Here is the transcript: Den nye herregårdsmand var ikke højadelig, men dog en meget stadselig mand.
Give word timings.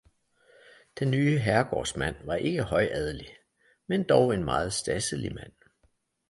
Den 0.99 1.11
nye 1.11 1.37
herregårdsmand 1.39 2.15
var 2.25 2.35
ikke 2.35 2.63
højadelig, 2.63 3.35
men 3.87 4.03
dog 4.03 4.33
en 4.33 4.43
meget 4.43 4.73
stadselig 4.73 5.35
mand. 5.35 5.53